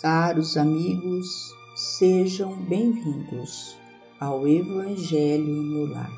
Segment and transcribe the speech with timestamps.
[0.00, 3.76] Caros amigos, sejam bem-vindos
[4.20, 6.12] ao Evangelho no Lar.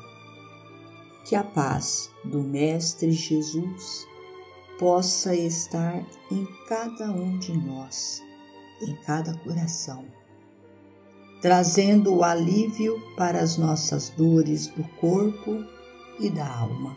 [1.25, 4.05] Que a paz do Mestre Jesus
[4.77, 8.21] possa estar em cada um de nós,
[8.83, 10.05] em cada coração,
[11.41, 15.65] trazendo o alívio para as nossas dores do corpo
[16.19, 16.95] e da alma.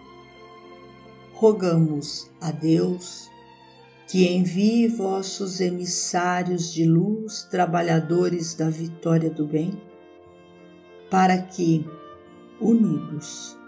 [1.33, 3.33] Rogamos a Deus
[4.07, 9.81] que envie vossos emissários de luz, trabalhadores da vitória do bem,
[11.11, 11.87] para que,
[12.61, 13.59] unidos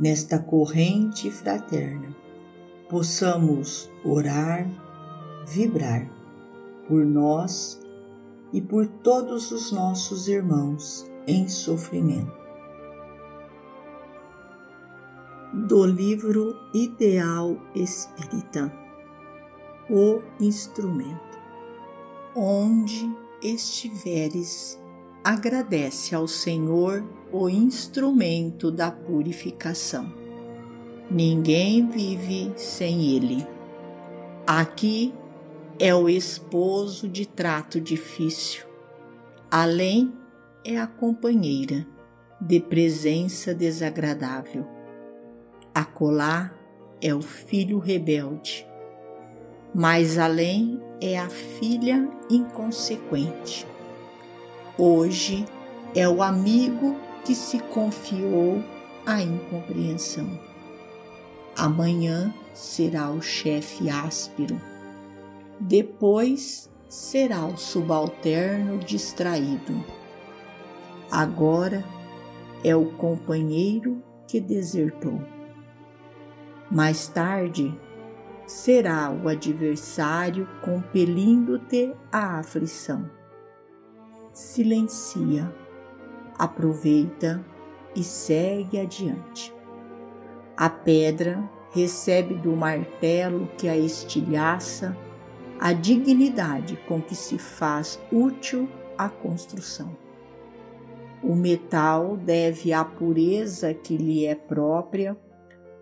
[0.00, 2.14] nesta corrente fraterna,
[2.88, 4.66] possamos orar,
[5.46, 6.10] vibrar
[6.88, 7.80] por nós
[8.52, 12.46] e por todos os nossos irmãos em sofrimento.
[15.52, 18.85] Do livro Ideal Espírita
[19.88, 21.38] o instrumento.
[22.34, 23.08] Onde
[23.40, 24.80] estiveres,
[25.22, 30.12] agradece ao Senhor o instrumento da purificação.
[31.10, 33.46] Ninguém vive sem ele.
[34.46, 35.14] Aqui
[35.78, 38.66] é o esposo de trato difícil.
[39.50, 40.12] Além
[40.64, 41.86] é a companheira
[42.40, 44.66] de presença desagradável.
[45.72, 46.52] Acolá
[47.00, 48.65] é o filho rebelde
[49.76, 53.66] mais além é a filha inconsequente.
[54.78, 55.44] Hoje
[55.94, 56.96] é o amigo
[57.26, 58.64] que se confiou
[59.04, 60.40] à incompreensão.
[61.54, 64.58] Amanhã será o chefe áspero.
[65.60, 69.84] Depois será o subalterno distraído.
[71.10, 71.84] Agora
[72.64, 75.20] é o companheiro que desertou.
[76.70, 77.78] Mais tarde
[78.46, 83.10] será o adversário compelindo-te à aflição.
[84.32, 85.52] Silencia,
[86.38, 87.44] aproveita
[87.94, 89.52] e segue adiante.
[90.56, 91.42] A pedra
[91.72, 94.96] recebe do martelo que a estilhaça
[95.58, 99.96] a dignidade com que se faz útil a construção.
[101.22, 105.16] O metal deve à pureza que lhe é própria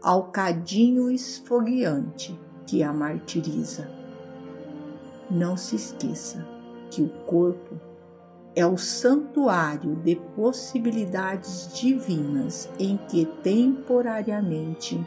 [0.01, 3.89] ao cadinho esfogueante que a martiriza.
[5.31, 6.47] Não se esqueça
[6.91, 7.81] que o corpo
[8.57, 15.05] é o santuário de possibilidades divinas em que temporariamente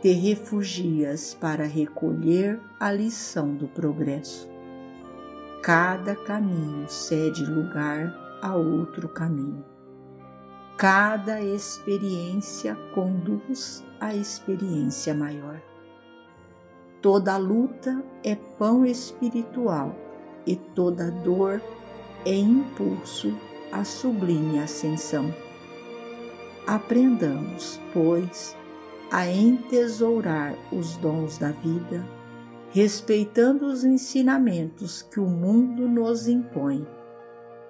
[0.00, 4.48] te refugias para recolher a lição do progresso.
[5.62, 9.62] Cada caminho cede lugar a outro caminho.
[10.78, 15.60] Cada experiência conduz à experiência maior.
[17.02, 19.96] Toda luta é pão espiritual
[20.46, 21.62] e toda dor
[22.26, 23.34] é impulso
[23.72, 25.34] à sublime ascensão.
[26.66, 28.54] Aprendamos, pois,
[29.10, 32.06] a entesourar os dons da vida,
[32.70, 36.86] respeitando os ensinamentos que o mundo nos impõe,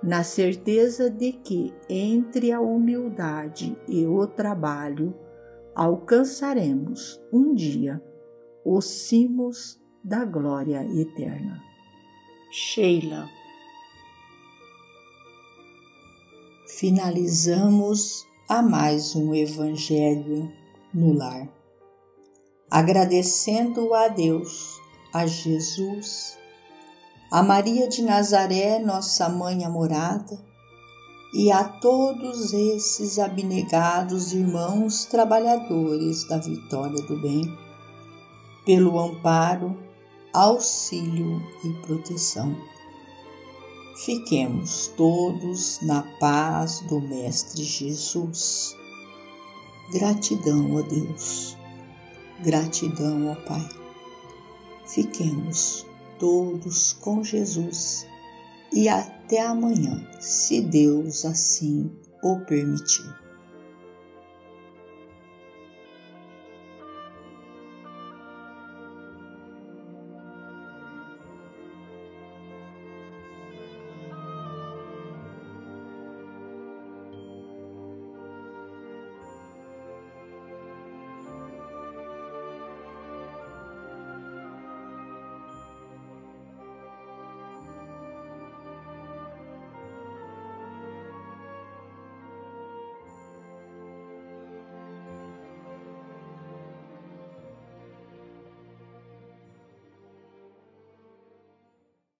[0.02, 5.14] na certeza de que, entre a humildade e o trabalho,
[5.72, 8.02] alcançaremos um dia
[8.64, 11.62] os cimos da glória eterna.
[12.50, 13.28] Sheila.
[16.66, 20.50] Finalizamos a mais um Evangelho
[20.92, 21.48] no lar,
[22.70, 24.80] agradecendo a Deus,
[25.12, 26.38] a Jesus,
[27.30, 30.38] a Maria de Nazaré, nossa mãe amorada,
[31.32, 37.69] e a todos esses abnegados irmãos trabalhadores da vitória do bem
[38.70, 39.76] pelo amparo,
[40.32, 42.56] auxílio e proteção.
[44.04, 48.76] Fiquemos todos na paz do Mestre Jesus.
[49.92, 51.58] Gratidão a Deus,
[52.44, 53.68] gratidão ao Pai.
[54.86, 55.84] Fiquemos
[56.20, 58.06] todos com Jesus
[58.72, 61.90] e até amanhã, se Deus assim
[62.22, 63.19] o permitir.